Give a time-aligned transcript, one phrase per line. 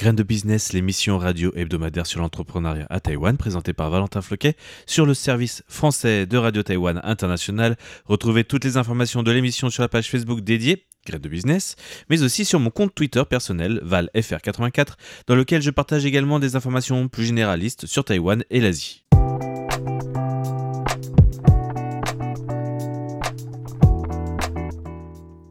[0.00, 5.04] Graines de business, l'émission radio hebdomadaire sur l'entrepreneuriat à Taïwan, présentée par Valentin Floquet sur
[5.04, 7.76] le service français de Radio Taïwan International.
[8.06, 11.76] Retrouvez toutes les informations de l'émission sur la page Facebook dédiée Graines de business,
[12.08, 14.94] mais aussi sur mon compte Twitter personnel ValFR84,
[15.26, 19.04] dans lequel je partage également des informations plus généralistes sur Taïwan et l'Asie.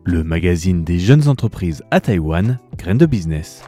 [0.05, 3.61] Le magazine des jeunes entreprises à Taïwan, Graines de business.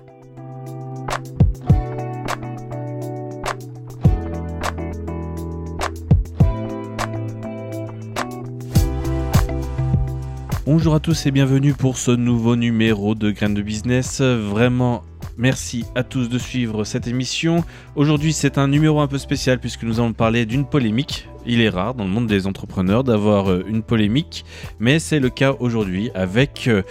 [10.81, 14.19] Bonjour à tous et bienvenue pour ce nouveau numéro de Graines de Business.
[14.19, 15.03] Vraiment
[15.37, 17.63] merci à tous de suivre cette émission.
[17.95, 21.29] Aujourd'hui c'est un numéro un peu spécial puisque nous allons parler d'une polémique.
[21.45, 24.43] Il est rare dans le monde des entrepreneurs d'avoir euh, une polémique,
[24.79, 26.67] mais c'est le cas aujourd'hui avec...
[26.67, 26.81] Euh,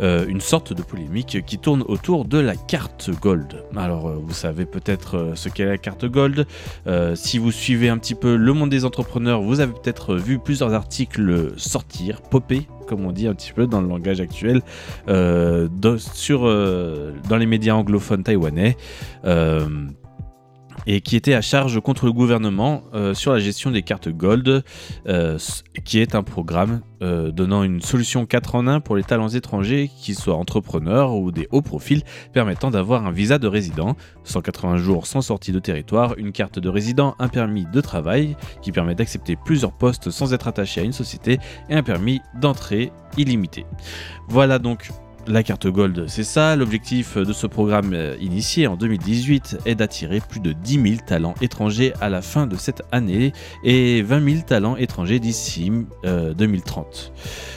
[0.00, 3.62] euh, une sorte de polémique qui tourne autour de la carte Gold.
[3.76, 6.46] Alors vous savez peut-être ce qu'est la carte Gold.
[7.14, 10.72] si vous suivez un petit peu le monde des entrepreneurs, vous avez peut-être vu plusieurs
[10.72, 14.60] articles sortir, popper comme on dit un petit peu dans le langage actuel,
[15.06, 18.76] dans, sur, dans les médias anglophones taïwanais
[20.86, 24.64] et qui était à charge contre le gouvernement euh, sur la gestion des cartes Gold,
[25.06, 25.38] euh,
[25.84, 29.90] qui est un programme euh, donnant une solution 4 en 1 pour les talents étrangers,
[30.00, 32.02] qu'ils soient entrepreneurs ou des hauts profils,
[32.32, 36.68] permettant d'avoir un visa de résident, 180 jours sans sortie de territoire, une carte de
[36.68, 40.92] résident, un permis de travail qui permet d'accepter plusieurs postes sans être attaché à une
[40.92, 43.66] société et un permis d'entrée illimité.
[44.28, 44.90] Voilà donc
[45.26, 46.56] la carte Gold, c'est ça.
[46.56, 51.34] L'objectif de ce programme euh, initié en 2018 est d'attirer plus de 10 000 talents
[51.40, 55.70] étrangers à la fin de cette année et 20 000 talents étrangers d'ici
[56.04, 57.12] 2030.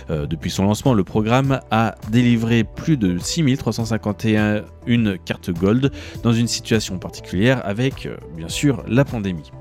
[0.09, 5.49] Euh, euh, depuis son lancement, le programme a délivré plus de 6 351 une carte
[5.49, 5.91] Gold
[6.23, 9.51] dans une situation particulière avec bien sûr la pandémie.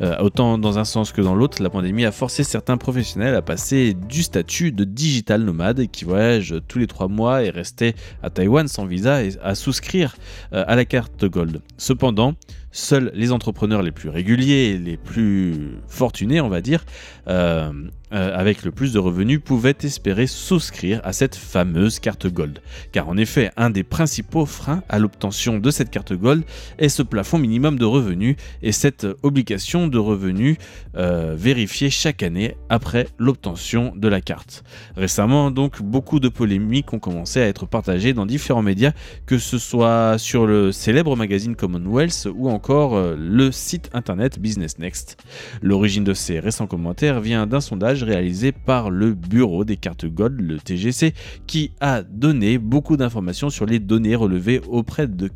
[0.00, 3.42] Euh, autant dans un sens que dans l'autre, la pandémie a forcé certains professionnels à
[3.42, 8.30] passer du statut de digital nomade qui voyage tous les trois mois et restait à
[8.30, 10.16] Taïwan sans visa et à souscrire
[10.52, 11.60] euh, à la carte Gold.
[11.76, 12.34] Cependant,
[12.74, 16.84] seuls les entrepreneurs les plus réguliers les plus fortunés, on va dire,
[17.28, 17.72] euh,
[18.12, 22.60] euh, avec le plus de revenus, pouvaient espérer souscrire à cette fameuse carte Gold.
[22.92, 26.42] Car en effet, un des principaux freins à l'obtention de cette carte Gold
[26.78, 30.56] est ce plafond minimum de revenus et cette obligation de revenus
[30.96, 34.64] euh, vérifiée chaque année après l'obtention de la carte.
[34.96, 38.92] Récemment, donc, beaucoup de polémiques ont commencé à être partagées dans différents médias,
[39.26, 44.78] que ce soit sur le célèbre magazine Commonwealth ou encore euh, le site internet Business
[44.78, 45.16] Next.
[45.62, 50.40] L'origine de ces récents commentaires vient d'un sondage réalisé par le Bureau des cartes Gold,
[50.40, 51.14] le TGC,
[51.46, 55.30] qui a donné beaucoup d'informations sur les données relevées auprès de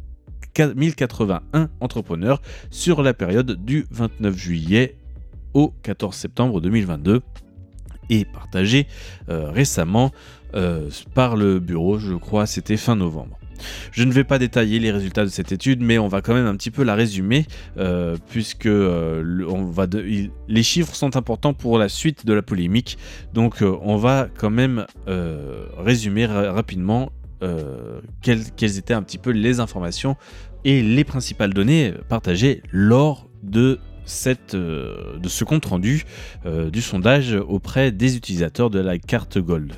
[0.59, 2.41] 1081 entrepreneurs
[2.71, 4.97] sur la période du 29 juillet
[5.55, 7.21] au 14 septembre 2022
[8.10, 8.87] et partagé
[9.28, 10.10] euh, récemment
[10.55, 13.39] euh, par le bureau, je crois c'était fin novembre.
[13.92, 16.46] Je ne vais pas détailler les résultats de cette étude, mais on va quand même
[16.46, 17.46] un petit peu la résumer,
[17.76, 19.46] euh, puisque euh,
[20.48, 22.98] les chiffres sont importants pour la suite de la polémique.
[23.34, 24.86] Donc euh, on va quand même
[25.76, 27.10] résumer rapidement
[28.20, 30.16] quelles, quelles, étaient un petit peu les informations
[30.64, 36.04] et les principales données partagées lors de cette, de ce compte rendu
[36.44, 39.74] du sondage auprès des utilisateurs de la carte Gold.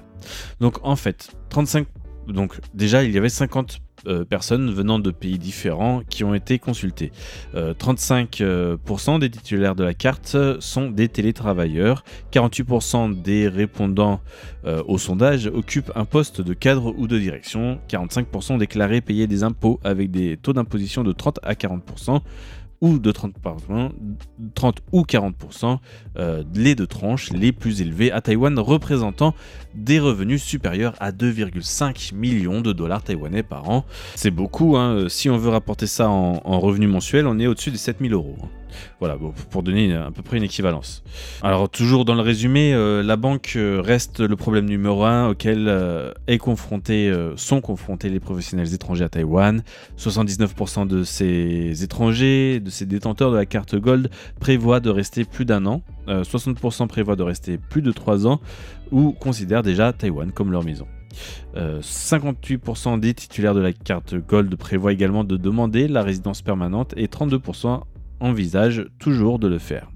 [0.61, 1.87] Donc en fait, 35
[2.33, 6.59] donc déjà, il y avait 50 euh, personnes venant de pays différents qui ont été
[6.59, 7.13] consultées.
[7.55, 12.03] 35% euh, des titulaires de la carte sont des télétravailleurs.
[12.33, 14.21] 48% des répondants
[14.65, 17.79] euh, au sondage occupent un poste de cadre ou de direction.
[17.91, 22.21] 45% déclarés payer des impôts avec des taux d'imposition de 30 à 40%
[22.81, 23.35] ou de 30,
[24.55, 25.79] 30 ou 40%,
[26.17, 29.35] euh, les deux tranches les plus élevées à Taïwan représentant
[29.75, 33.85] des revenus supérieurs à 2,5 millions de dollars taïwanais par an.
[34.15, 35.07] C'est beaucoup, hein.
[35.09, 38.37] si on veut rapporter ça en, en revenus mensuels, on est au-dessus des 7000 euros.
[38.99, 39.17] Voilà,
[39.51, 41.03] pour donner à peu près une équivalence.
[41.43, 45.67] Alors toujours dans le résumé, euh, la banque euh, reste le problème numéro un auquel
[45.69, 49.63] euh, est confronté, sont confrontés les professionnels étrangers à Taïwan.
[49.99, 55.45] 79% de ces étrangers, de ces détenteurs de la carte Gold prévoient de rester plus
[55.45, 55.83] d'un an.
[56.09, 58.41] 60% prévoient de rester plus de 3 ans
[58.91, 60.87] ou considèrent déjà Taïwan comme leur maison.
[61.57, 67.07] 58% des titulaires de la carte Gold prévoient également de demander la résidence permanente et
[67.07, 67.83] 32%
[68.21, 69.91] envisagent toujours de le faire.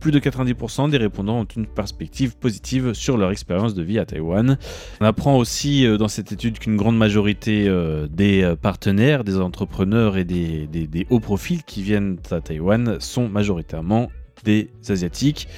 [0.00, 4.04] Plus de 90% des répondants ont une perspective positive sur leur expérience de vie à
[4.04, 4.58] Taïwan.
[5.00, 9.38] On apprend aussi euh, dans cette étude qu'une grande majorité euh, des euh, partenaires, des
[9.38, 14.08] entrepreneurs et des, hauts profils qui viennent à Taïwan sont majoritairement
[14.46, 15.48] des Asiatiques.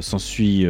[0.00, 0.66] S'ensuit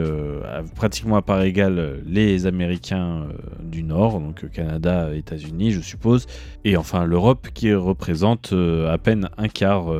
[0.75, 3.29] pratiquement à part égale les Américains
[3.62, 6.26] du Nord, donc Canada, États-Unis, je suppose,
[6.64, 9.93] et enfin l'Europe qui représente à peine un quart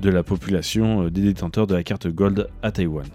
[0.00, 3.06] de la population euh, des détenteurs de la carte Gold à Taïwan.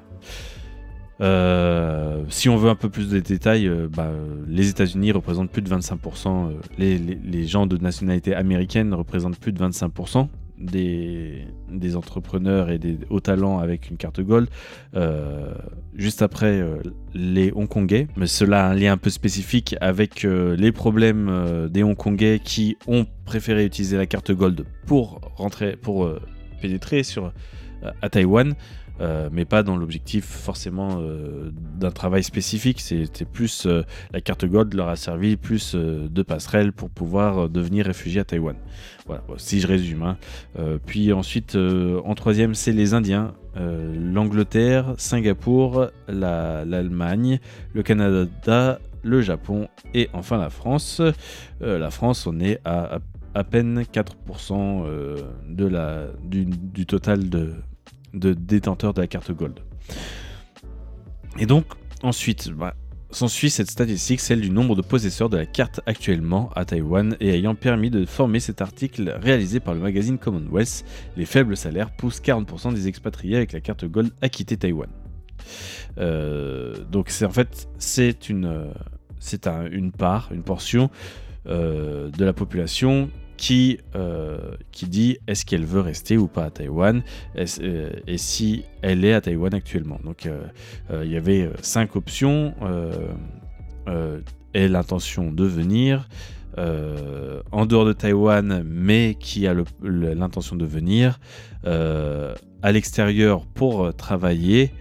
[1.22, 4.12] Euh, si on veut un peu plus de détails, euh, bah,
[4.48, 10.28] les États-Unis représentent plus de 25%, les, gens de nationalité américaine représentent plus de 25%
[10.58, 11.46] des,
[11.96, 14.50] entrepreneurs et des hauts talents avec une carte Gold.
[15.96, 16.64] juste après,
[17.14, 22.40] les Hongkongais, mais cela a un lien un peu spécifique avec les problèmes des Hongkongais
[22.44, 26.10] qui ont préféré utiliser la carte Gold pour rentrer, pour
[26.62, 27.26] pénétrer sur,
[27.84, 28.54] euh, à Taïwan,
[29.02, 32.82] euh, mais pas dans l'objectif forcément euh, d'un travail spécifique.
[32.82, 33.68] C'était plus
[34.12, 38.56] la carte Gold leur a servi plus de passerelle pour pouvoir devenir réfugié à Taïwan.
[39.06, 40.04] Voilà, si je résume.
[40.04, 40.18] Hein.
[40.86, 47.40] puis ensuite, en troisième, c'est les Indiens, l'Angleterre, Singapour, l'Allemagne,
[47.74, 51.02] le Canada, le Japon et enfin la France.
[51.62, 53.00] la France, on est à, à
[53.36, 55.18] à peine 4% euh,
[55.48, 57.54] de la, du, total de,
[58.16, 59.60] de, détenteurs de la carte Gold.
[61.38, 61.66] Et donc,
[62.02, 62.74] ensuite, bah,
[63.12, 67.30] s'ensuit cette statistique, celle du nombre de possesseurs de la carte actuellement à Taïwan et
[67.30, 70.84] ayant permis de former cet article réalisé par le magazine Commonwealth.
[71.16, 74.90] Les faibles salaires poussent 40% des expatriés avec la carte Gold à quitter Taïwan.
[75.98, 78.72] Euh, donc c'est en fait c'est une
[79.72, 80.90] une part, une portion
[81.48, 86.50] euh, de la population qui, euh, qui dit est-ce qu'elle veut rester ou pas à
[86.50, 87.04] Taïwan?
[87.38, 90.00] Euh, et si elle est à Taïwan actuellement?
[90.04, 92.54] Donc euh, il y avait cinq options
[94.54, 96.08] et l'intention de venir.
[96.58, 101.20] en dehors de Taïwan, mais qui a l'intention de venir
[101.64, 104.72] à l'extérieur pour travailler,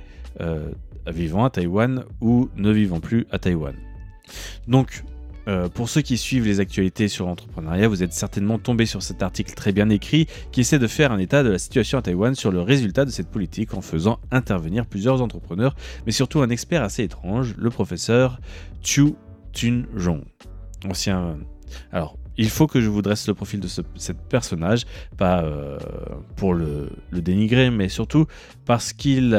[1.07, 3.75] vivant à Taïwan ou ne vivant plus à Taïwan.
[4.69, 5.05] Donc,
[5.49, 9.23] euh, pour ceux qui suivent les actualités sur l'entrepreneuriat, vous êtes certainement tombé sur cet
[9.23, 12.35] article très bien écrit qui essaie de faire un état de la situation à Taïwan
[12.35, 15.77] sur le résultat de cette politique en faisant intervenir plusieurs entrepreneurs,
[16.07, 18.41] mais surtout un expert assez étrange, le professeur
[18.83, 19.15] Chu
[19.53, 20.23] Tun-jong.
[20.89, 21.39] Ancien.
[21.93, 24.87] Alors, il faut que je vous dresse le profil de ce personnage,
[25.17, 25.79] pas euh,
[26.37, 28.27] pour le, dénigrer, mais surtout
[28.65, 29.35] parce qu'il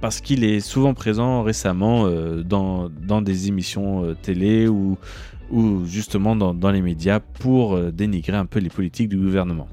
[0.00, 4.98] parce qu'il est souvent présent récemment euh, dans, dans, des émissions euh, télé ou,
[5.50, 9.68] ou justement dans, les médias pour euh, dénigrer un peu les politiques du gouvernement.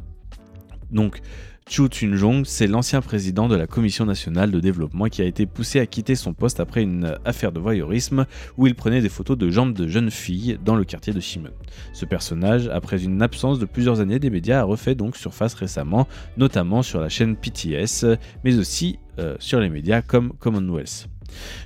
[0.92, 1.22] Donc,
[1.68, 5.80] Chu Tun-jong, c'est l'ancien président de la Commission nationale de développement qui a été poussé
[5.80, 8.26] à quitter son poste après une affaire de voyeurisme
[8.58, 11.52] où il prenait des photos de jambes de jeunes filles dans le quartier de Shimon.
[11.94, 16.08] Ce personnage, après une absence de plusieurs années des médias, a refait donc surface récemment,
[16.36, 18.06] notamment sur la chaîne PTS,
[18.44, 21.08] mais aussi euh, sur les médias comme Commonwealth.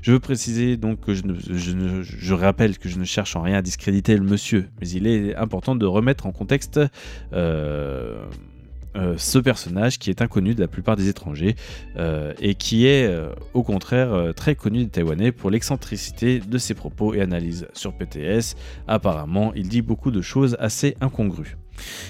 [0.01, 1.23] Je veux préciser donc que je,
[2.01, 5.35] je, rappelle que je ne cherche en rien à discréditer le monsieur, mais il est
[5.35, 6.79] important de remettre en contexte
[7.33, 8.25] euh,
[8.95, 11.55] euh, ce personnage qui est inconnu de la plupart des étrangers
[12.39, 13.13] et qui est
[13.53, 18.55] au contraire très connu des Taïwanais pour l'excentricité de ses propos et analyses sur PTS.
[18.88, 21.57] Apparemment, il dit beaucoup de choses assez incongrues.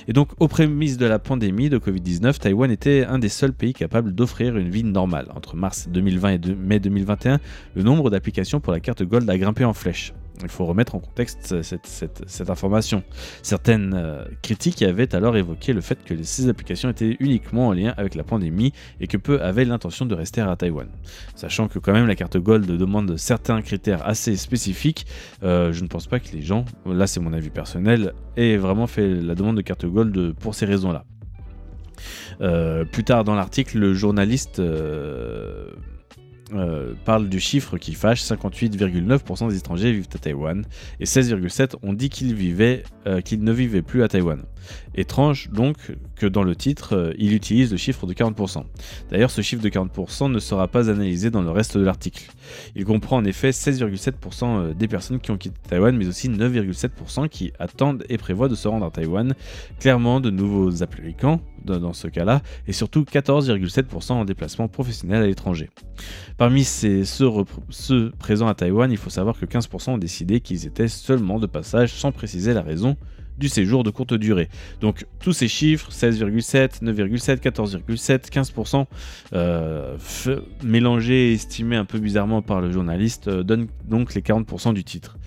[0.08, 3.74] Et donc, aux prémices de la pandémie de Covid-19, Taïwan était un des seuls pays
[3.74, 5.28] capables d'offrir une vie normale.
[5.36, 7.40] Entre mars 2020 et mai 2021,
[7.76, 10.14] le nombre d'applications pour la carte Gold a grimpé en flèche.
[10.44, 13.04] Il faut remettre en contexte cette, information.
[13.42, 17.94] Certaines euh, critiques avaient alors évoqué le fait que ces applications étaient uniquement en lien
[17.98, 20.88] avec la pandémie et que peu avaient l'intention de rester à Taïwan.
[21.36, 25.06] Sachant que quand même la carte Gold demande certains critères assez spécifiques,
[25.44, 28.88] euh, je ne pense pas que les gens, là c'est mon avis personnel, aient vraiment
[28.88, 31.04] fait la demande de carte Gold pour ces raisons-là.
[32.42, 34.62] Euh, plus tard dans l'article, le journaliste
[36.54, 40.64] euh, parle du chiffre qui fâche 58,9% des étrangers vivent à Taïwan
[41.00, 42.36] et 16,7% ont dit qu'ils
[43.06, 44.44] euh, qu'ils ne vivaient plus à Taïwan.
[44.98, 45.78] Étrange donc
[46.16, 48.64] que dans le titre, euh, il utilise le chiffre de 40%.
[49.10, 52.32] D'ailleurs, ce chiffre de 40% ne sera pas analysé dans le reste de l'article.
[52.76, 57.54] Il comprend en effet 16,7% des personnes qui ont quitté Taïwan, mais aussi 9,7% qui
[57.60, 59.36] attendent et prévoient de se rendre à Taïwan.
[59.80, 65.70] Clairement, de nouveaux applicants dans ce cas-là, et surtout 14,7% en déplacement professionnel à l'étranger.
[66.38, 70.88] Parmi ces, ceux, présents à Taïwan, il faut savoir que 15% ont décidé qu'ils étaient
[70.88, 72.96] seulement de passage sans préciser la raison
[73.38, 74.50] du séjour de courte durée.
[74.82, 78.30] Donc tous ces chiffres, 16,7, 9,7, 14,7,
[79.34, 84.84] 15%, mélangés et estimés un peu bizarrement par le journaliste, donnent donc les 40% du
[84.84, 85.18] titre.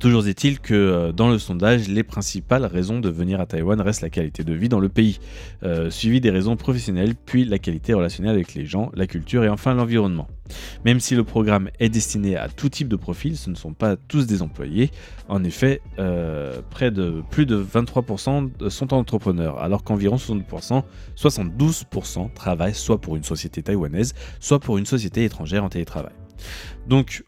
[0.00, 4.02] Toujours est-il que euh, dans le sondage, les principales raisons de venir à Taïwan restent
[4.02, 5.18] la qualité de vie dans le pays,
[5.62, 9.48] euh, suivi des raisons professionnelles, puis la qualité relationnelle avec les gens, la culture et
[9.48, 10.28] enfin l'environnement.
[10.84, 13.96] Même si le programme est destiné à tout type de profil, ce ne sont pas
[13.96, 14.90] tous des employés.
[15.28, 20.82] En effet, euh, près de plus de 23% sont entrepreneurs, alors qu'environ 60%,
[21.16, 26.12] 72% travaillent soit pour une société taïwanaise, soit pour une société étrangère en télétravail.
[26.86, 27.24] Donc,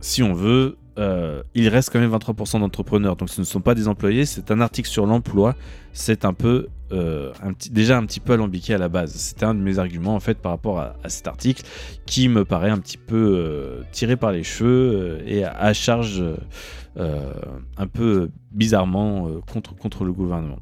[0.00, 3.74] si on veut, euh, il reste quand même 23% d'entrepreneurs, donc ce ne sont pas
[3.74, 5.54] des employés, c'est un article sur l'emploi,
[5.92, 7.32] c'est un peu, euh,
[7.70, 9.12] déjà un petit peu alambiqué à la base.
[9.12, 11.62] C'était un de mes arguments en fait par rapport à, cet article
[12.06, 16.22] qui me paraît un petit peu euh, tiré par les cheveux et à, charge
[16.96, 20.58] un peu bizarrement contre, contre le gouvernement.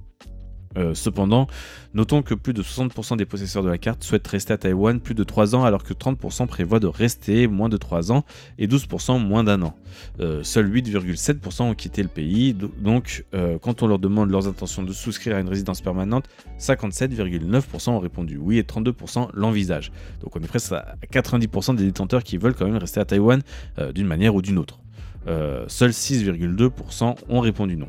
[0.76, 1.46] Euh, cependant,
[1.94, 5.14] notons que plus de 60% des possesseurs de la carte souhaitent rester à Taïwan plus
[5.14, 8.24] de 3 ans alors que 30% prévoient de rester moins de 3 ans
[8.58, 9.74] et 12% moins d'un an.
[10.20, 14.82] Euh, seuls 8,7% ont quitté le pays, donc euh, quand on leur demande leurs intentions
[14.82, 16.26] de souscrire à une résidence permanente,
[16.58, 19.92] 57,9% ont répondu oui et 32% l'envisagent.
[20.20, 23.42] Donc on est presque à 90% des détenteurs qui veulent quand même rester à Taïwan
[23.94, 24.80] d'une manière ou d'une autre.
[25.68, 27.88] seuls 6,2% ont répondu non.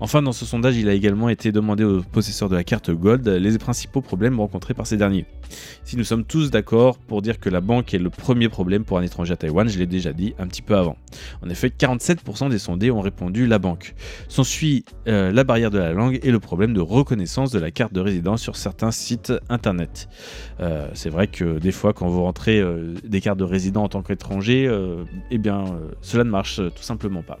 [0.00, 3.26] Enfin, dans ce sondage, il a également été demandé aux possesseurs de la carte Gold
[3.28, 5.26] les principaux problèmes rencontrés par ces derniers.
[5.84, 8.98] Si nous sommes tous d'accord pour dire que la banque est le premier problème pour
[8.98, 10.96] un étranger à Taïwan, je l'ai déjà dit un petit peu avant.
[11.42, 13.94] En effet, 47% des sondés ont répondu la banque.
[14.28, 17.92] S'ensuit euh, la barrière de la langue et le problème de reconnaissance de la carte
[17.92, 20.08] de résidence sur certains sites internet.
[20.60, 23.88] Euh, c'est vrai que des fois, quand vous rentrez euh, des cartes de résident en
[23.88, 24.68] tant qu'étranger,
[25.30, 25.64] eh bien,
[26.00, 27.38] cela ne marche tout simplement pas.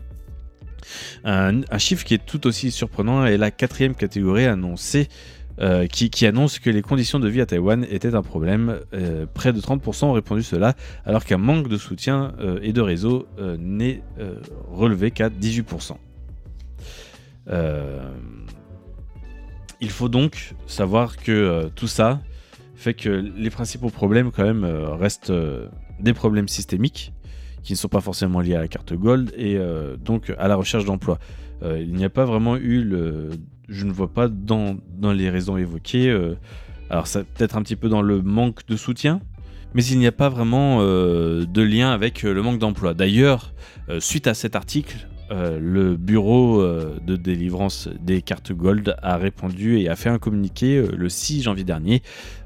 [1.24, 5.08] Un, chiffre qui est tout aussi surprenant est la quatrième catégorie annoncée
[5.60, 8.78] euh, qui, annonce que les conditions de vie à Taïwan étaient un problème.
[8.94, 12.80] Euh, près de 30% ont répondu cela, alors qu'un manque de soutien euh, et de
[12.80, 13.26] réseau
[13.58, 14.02] n'est
[14.70, 15.96] relevé qu'à 18%.
[19.80, 22.20] il faut donc savoir que tout ça
[22.74, 25.32] fait que les principaux problèmes quand même restent
[25.98, 27.12] des problèmes systémiques
[27.62, 30.56] qui ne sont pas forcément liés à la carte Gold et euh, donc à la
[30.56, 31.18] recherche d'emploi.
[31.62, 33.30] Euh, il n'y a pas vraiment eu le.
[33.68, 36.08] Je ne vois pas dans, dans les raisons évoquées.
[36.08, 36.36] Euh,
[36.90, 39.20] alors, ça peut-être un petit peu dans le manque de soutien,
[39.74, 42.94] mais il n'y a pas vraiment de lien avec le manque d'emploi.
[42.94, 43.52] D'ailleurs,
[43.98, 49.78] suite à cet article, euh, le bureau euh, de délivrance des cartes Gold a répondu
[49.78, 52.02] et a fait un communiqué euh, le 6 janvier dernier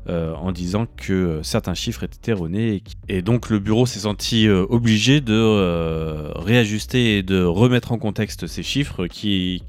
[0.08, 6.32] en disant que certains chiffres étaient erronés et, donc le bureau s'est senti obligé de
[6.40, 9.62] réajuster et de remettre en contexte ces chiffres qui,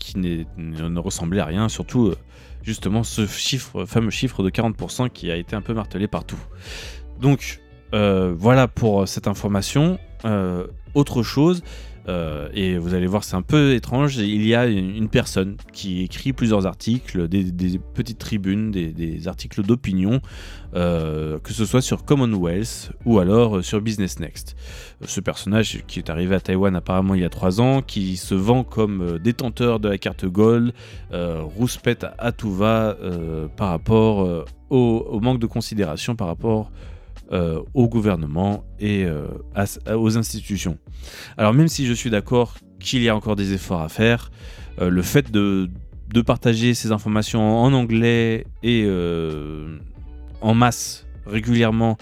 [0.57, 2.15] ne ressemblaient à rien, surtout
[2.63, 6.39] justement ce chiffre, fameux chiffre de 40% qui a été un peu martelé partout.
[7.21, 9.99] Donc voilà pour cette information.
[10.95, 11.61] autre chose,
[12.07, 14.17] euh, et vous allez voir, c'est un peu étrange.
[14.17, 20.21] Il y a une, personne qui écrit plusieurs articles, des, petites tribunes, des, articles d'opinion,
[20.75, 24.55] euh, que ce soit sur Commonwealth ou alors euh, sur Business Next.
[25.05, 28.35] Ce personnage qui est arrivé à Taïwan apparemment il y a trois ans, qui se
[28.35, 30.73] vend comme détenteur de la carte Gold,
[31.11, 32.97] rouspète à tout va
[33.55, 36.92] par rapport au, manque de considération par rapport euh,
[37.31, 39.27] au gouvernement et euh,
[39.95, 40.77] aux institutions.
[41.37, 44.29] Alors même si je suis d'accord qu'il y a encore des efforts à faire,
[44.79, 45.69] euh, le fait de,
[46.25, 48.87] partager ces informations en anglais et
[50.41, 51.97] en masse régulièrement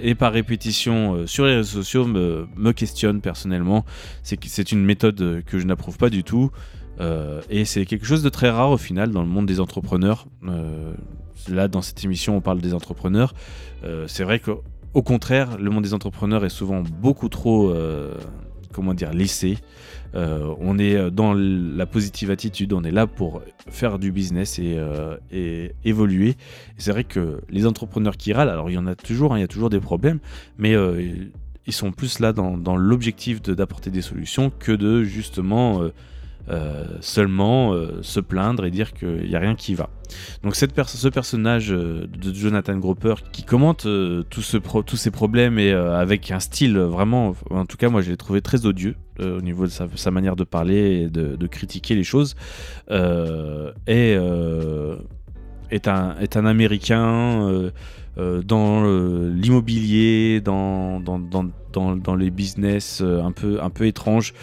[0.00, 3.84] et par répétition sur les réseaux sociaux me questionne personnellement.
[4.24, 6.50] C'est une méthode que je n'approuve pas du tout.
[6.98, 10.26] Et c'est quelque chose de très rare au final dans le monde des entrepreneurs
[11.48, 13.34] là, dans cette émission, on parle des entrepreneurs.
[13.84, 18.14] Euh, c'est vrai qu'au contraire, le monde des entrepreneurs est souvent beaucoup trop, euh,
[18.72, 19.58] comment dire, lissé.
[20.14, 25.74] Euh, on est dans la positive attitude, on est là pour faire du business et,
[25.84, 26.36] évoluer.
[26.78, 29.42] c'est vrai que les entrepreneurs qui râlent, alors il y en a toujours, hein, il
[29.42, 30.20] y a toujours des problèmes,
[30.56, 30.74] mais
[31.66, 35.82] ils sont plus là dans l'objectif d'apporter des solutions que de justement
[36.48, 39.90] euh, seulement euh, se plaindre et dire qu'il n'y a rien qui va.
[40.44, 43.88] Donc ce personnage euh, de Jonathan Groper qui commente
[44.30, 48.42] tous ces problèmes et avec un style vraiment, en tout cas moi je l'ai trouvé
[48.42, 52.36] très odieux au niveau de sa, manière de parler et de, critiquer les choses,
[52.88, 54.16] est,
[55.88, 57.70] un, Américain
[58.16, 58.84] dans
[59.34, 61.00] l'immobilier, dans,
[62.18, 64.34] les business un peu, un peu étranges.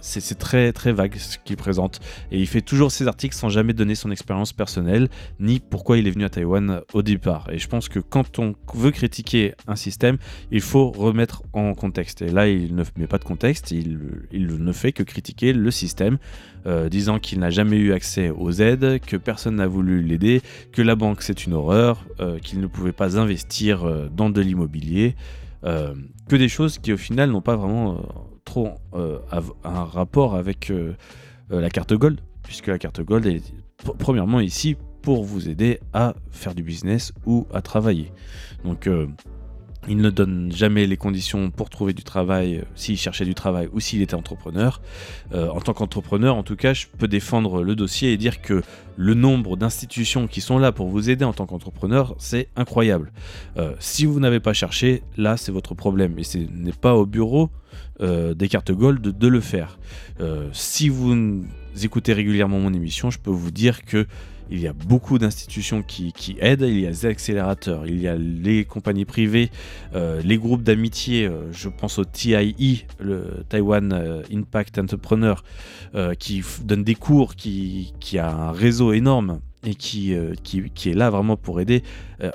[0.00, 2.00] c'est très, très vague ce qu'il présente.
[2.30, 5.08] Et il fait toujours ses articles sans jamais donner son expérience personnelle,
[5.40, 7.48] ni pourquoi il est venu à Taïwan au départ.
[7.50, 10.18] Et je pense que quand on veut critiquer un système,
[10.50, 12.22] il faut remettre en contexte.
[12.22, 13.98] Et là, il ne met pas de contexte, il,
[14.32, 16.18] ne fait que critiquer le système,
[16.66, 20.42] euh, disant qu'il n'a jamais eu accès aux aides, que personne n'a voulu l'aider,
[20.72, 24.40] que la banque c'est une horreur, euh, qu'il ne pouvait pas investir euh, dans de
[24.40, 25.14] l'immobilier,
[25.62, 28.02] que des choses qui au final n'ont pas vraiment
[28.44, 30.72] trop un rapport avec
[31.48, 33.42] la carte Gold, puisque la carte Gold est
[33.98, 38.12] premièrement ici pour vous aider à faire du business ou à travailler.
[38.64, 38.88] Donc
[39.88, 43.68] il ne donne jamais les conditions pour trouver du travail euh, s'il cherchait du travail
[43.72, 44.80] ou s'il était entrepreneur.
[45.32, 48.62] Euh, en tant qu'entrepreneur, en tout cas, je peux défendre le dossier et dire que
[48.96, 53.12] le nombre d'institutions qui sont là pour vous aider en tant qu'entrepreneur, c'est incroyable.
[53.56, 56.18] Euh, si vous n'avez pas cherché, là, c'est votre problème.
[56.18, 57.50] Et ce n'est pas au bureau
[58.00, 59.78] des cartes Gold de le faire.
[60.52, 61.44] si vous
[61.80, 64.08] écoutez régulièrement mon émission, je peux vous dire que
[64.52, 68.16] il y a beaucoup d'institutions qui, aident, il y a des accélérateurs, il y a
[68.16, 69.50] les compagnies privées,
[69.94, 75.42] euh, les groupes d'amitié, euh, je pense au TIE, le Taiwan euh, Impact Entrepreneur,
[76.18, 81.60] qui donne des cours, qui, a un réseau énorme et qui, est là vraiment pour
[81.60, 81.82] aider.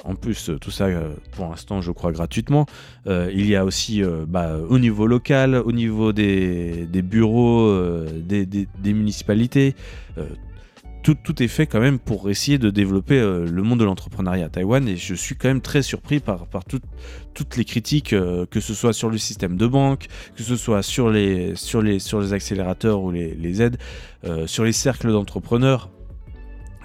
[0.06, 0.88] en plus, tout ça,
[1.32, 2.68] pour l'instant, je crois gratuitement.
[3.08, 9.76] il y a aussi bah, au niveau local, au niveau des, bureaux, des, des, municipalités,
[11.16, 14.50] tout, est fait quand même pour essayer de développer euh, le monde de l'entrepreneuriat à
[14.50, 18.74] Taïwan et je suis quand même très surpris par, toutes les critiques, euh, que ce
[18.74, 21.54] soit sur le système de banque, que ce soit sur les
[22.34, 23.78] accélérateurs ou les, aides,
[24.26, 25.90] euh, sur les cercles d'entrepreneurs.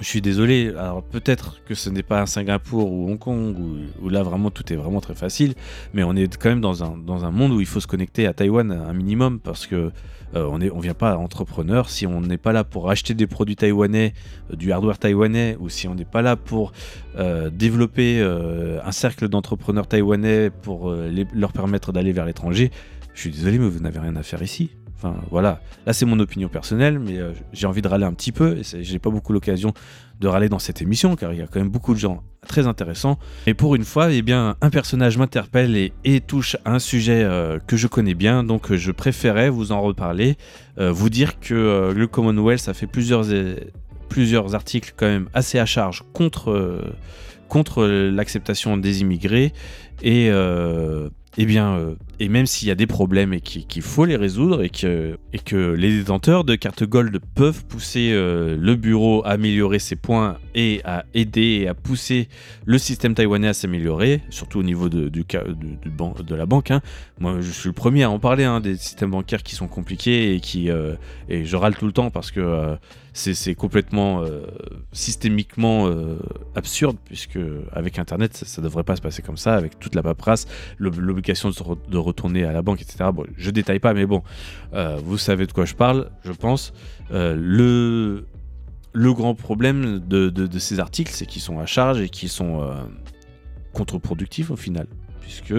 [0.02, 3.56] Je suis désolé, alors peut-être que ce n'est pas un Singapour ou Hong Kong
[4.02, 5.54] où, là vraiment tout est vraiment très facile,
[5.94, 8.26] mais on est quand même dans un, dans un monde où il faut se connecter
[8.26, 9.92] à Taïwan un minimum parce que
[10.35, 13.28] euh, on ne on vient pas entrepreneur si on n'est pas là pour acheter des
[13.28, 14.12] produits taïwanais,
[14.50, 16.73] euh, du hardware taïwanais, ou si on n'est pas là pour
[17.16, 20.92] euh, développer un cercle d'entrepreneurs taïwanais pour
[21.32, 22.73] leur permettre d'aller vers l'étranger.
[23.14, 24.71] Je suis désolé, mais vous n'avez rien à faire ici.
[25.02, 27.18] Enfin voilà, là c'est mon opinion personnelle, mais
[27.52, 28.59] j'ai envie de râler un petit peu.
[28.59, 29.75] Et j'ai pas beaucoup l'occasion
[30.21, 32.66] de râler dans cette émission, car il y a quand même beaucoup de gens très
[32.66, 33.18] intéressants.
[33.46, 37.77] Et pour une fois, eh bien, un personnage m'interpelle et, touche un sujet euh, que
[37.77, 40.37] je connais bien, donc je préférais vous en reparler,
[40.79, 43.27] euh, vous dire que euh, le Commonwealth a fait plusieurs,
[44.09, 46.81] plusieurs articles quand même assez à charge contre,
[47.48, 49.53] contre l'acceptation des immigrés
[50.03, 50.31] et
[51.38, 54.62] eh bien, euh, et même s'il y a des problèmes et qu'il faut les résoudre
[54.62, 55.18] et que,
[55.74, 60.80] les détenteurs de cartes Gold peuvent pousser euh, le bureau à améliorer ses points et
[60.85, 62.28] à aider et à pousser
[62.64, 66.70] le système taïwanais à s'améliorer, surtout au niveau de, du, de la banque.
[66.70, 66.80] Hein.
[67.18, 70.37] Moi, je suis le premier à en parler hein, des systèmes bancaires qui sont compliqués
[70.37, 70.94] et qui euh,
[71.28, 72.76] et je râle tout le temps parce que
[73.12, 74.46] c'est complètement euh,
[74.92, 76.18] systémiquement euh,
[76.54, 77.38] absurde, puisque
[77.72, 80.46] avec Internet, ça ne devrait pas se passer comme ça, avec toute la paperasse,
[80.78, 83.11] l'obligation de, retourner à la banque, etc.
[83.12, 84.22] Bon, je détaille pas, mais bon,
[84.75, 86.72] euh, vous savez de quoi je parle, je pense.
[87.11, 88.27] le,
[88.94, 92.61] le grand problème de, de ces articles, c'est qu'ils sont à charge et qu'ils sont
[93.72, 94.87] contre-productifs au final,
[95.20, 95.55] puisque...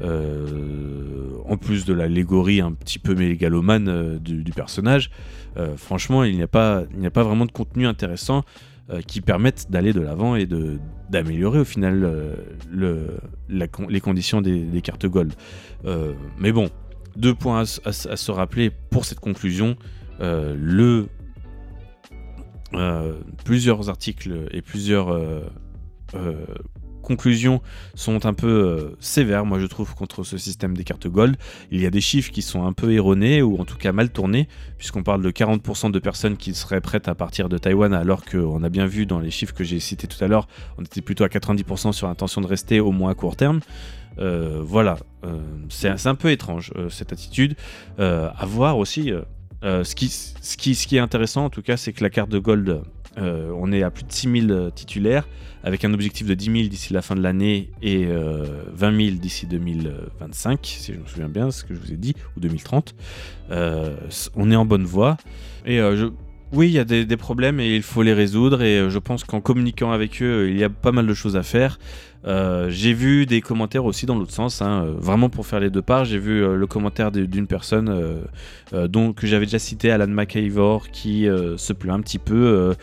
[0.00, 5.10] en plus de l'allégorie un petit peu mégalomane du, personnage,
[5.58, 8.44] euh, franchement, il n'y a, a pas vraiment de contenu intéressant
[8.90, 10.48] euh, qui permette d'aller de l'avant et
[11.10, 12.34] d'améliorer au final euh,
[12.70, 15.34] le, les conditions des, cartes Gold.
[16.38, 16.70] mais bon,
[17.16, 19.76] deux points à, se rappeler pour cette conclusion.
[20.20, 21.06] le,
[23.44, 25.08] plusieurs articles et plusieurs
[27.08, 27.60] conclusions
[27.94, 31.36] sont un peu euh, sévères, moi je trouve, contre ce système des cartes Gold.
[31.72, 34.10] Il y a des chiffres qui sont un peu erronés ou en tout cas mal
[34.10, 38.24] tournés, puisqu'on parle de 40% de personnes qui seraient prêtes à partir de Taïwan, alors
[38.24, 41.00] qu'on a bien vu dans les chiffres que j'ai cités tout à l'heure, on était
[41.00, 43.60] plutôt à 90% sur l'intention de rester au moins à court terme.
[44.18, 47.56] Euh, voilà, euh, c'est un peu étrange cette attitude.
[47.98, 49.12] à voir aussi,
[49.62, 52.82] ce, qui, est intéressant en tout cas, c'est que la carte Gold
[53.18, 55.28] euh, on est à plus de 6000 euh, titulaires,
[55.64, 59.16] avec un objectif de 10 000 d'ici la fin de l'année et 20 euh, 000
[59.16, 62.94] d'ici 2025, si je me souviens bien, ce que je vous ai dit, ou 2030.
[63.50, 65.16] on est en bonne voie.
[65.66, 65.80] Et
[66.52, 68.62] oui, il y a des, problèmes et il faut les résoudre.
[68.62, 71.42] Et je pense qu'en communiquant avec eux, il y a pas mal de choses à
[71.42, 71.78] faire.
[72.24, 75.70] Euh, j'ai vu des commentaires aussi dans l'autre sens, hein, euh, vraiment pour faire les
[75.70, 76.04] deux parts.
[76.04, 78.22] J'ai vu euh, le commentaire d'une personne
[78.72, 81.26] dont, que j'avais déjà cité, Alan McIvor, qui
[81.56, 82.74] se plaint un petit peu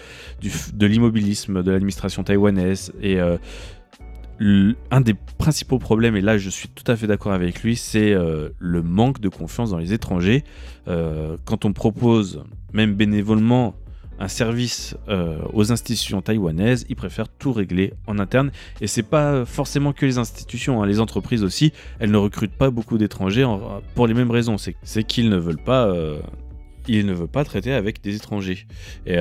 [0.74, 2.92] de l'immobilisme de l'administration taïwanaise.
[3.02, 3.20] Et
[4.40, 8.14] un des principaux problèmes, et là je suis tout à fait d'accord avec lui, c'est
[8.14, 10.44] le manque de confiance dans les étrangers.
[10.88, 12.44] Quand on propose,
[12.74, 13.76] même bénévolement,
[14.20, 18.52] un service euh, aux institutions taïwanaises, ils préfèrent tout régler en interne.
[18.82, 20.86] Et c'est pas forcément que les institutions, hein.
[20.86, 23.46] les entreprises aussi, elles ne recrutent pas beaucoup d'étrangers
[23.94, 24.58] pour les mêmes raisons.
[24.58, 25.94] C'est qu'ils ne veulent pas,
[26.88, 28.66] ils ne veulent pas traiter avec des étrangers.
[29.06, 29.20] Et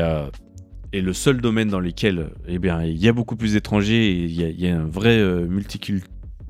[0.95, 4.25] et le seul domaine dans lequel eh bien, il y a beaucoup plus d'étrangers et
[4.27, 5.49] il y, a un vrai euh,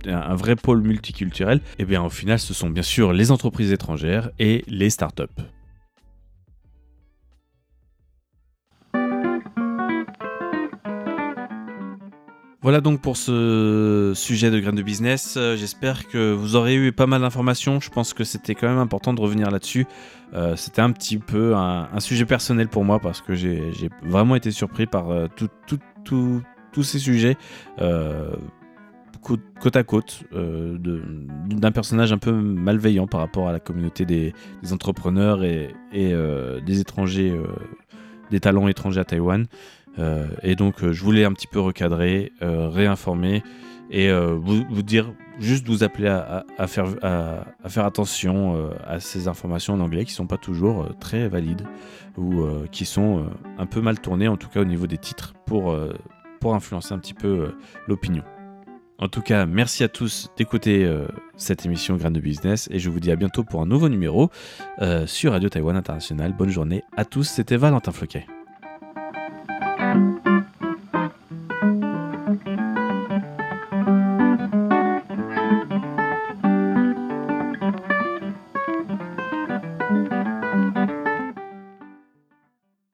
[0.06, 4.30] un vrai pôle multiculturel, eh bien au final ce sont bien sûr les entreprises étrangères
[4.38, 5.53] et les startups.
[12.64, 15.34] Voilà donc pour ce sujet de graines de business.
[15.36, 17.78] Euh, j'espère que vous aurez eu pas mal d'informations.
[17.78, 19.84] Je pense que c'était quand même important de revenir là-dessus.
[20.32, 23.60] Euh, c'était un petit peu un, sujet personnel pour moi parce que j'ai
[24.02, 25.26] vraiment été surpris par euh,
[26.06, 27.36] tous ces sujets
[29.20, 34.32] côte, à côte d'un personnage un peu malveillant par rapport à la communauté des,
[34.72, 36.14] entrepreneurs et, et
[36.64, 37.38] des étrangers,
[38.30, 39.46] des talents étrangers à Taïwan.
[39.98, 43.42] Euh, et donc, euh, je voulais un petit peu recadrer, euh, réinformer
[43.90, 49.74] et vous, dire, juste vous appeler à, à, faire, à, faire, attention à ces informations
[49.74, 51.64] en anglais qui ne sont pas toujours très valides
[52.16, 53.26] ou qui sont
[53.58, 55.76] un peu mal tournées, en tout cas au niveau des titres, pour,
[56.40, 57.52] pour influencer un petit peu
[57.86, 58.24] l'opinion.
[58.98, 60.90] En tout cas, merci à tous d'écouter
[61.36, 64.30] cette émission Grain de Business et je vous dis à bientôt pour un nouveau numéro
[65.04, 66.32] sur Radio Taïwan International.
[66.32, 68.26] Bonne journée à tous, c'était Valentin Floquet.